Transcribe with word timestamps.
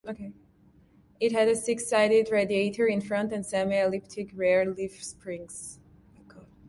It 1.19 1.31
had 1.31 1.47
a 1.47 1.55
six-sided 1.55 2.29
radiator 2.31 2.87
in 2.87 3.01
front 3.01 3.31
and 3.31 3.45
semi-elliptic 3.45 4.31
rear 4.33 4.65
leaf 4.65 5.03
springs. 5.03 5.77